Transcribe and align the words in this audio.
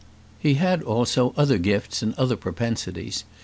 He 0.39 0.55
had 0.55 0.81
also 0.81 1.31
other 1.37 1.59
gifts 1.59 2.01
and 2.01 2.15
other 2.15 2.35
propensities. 2.35 3.23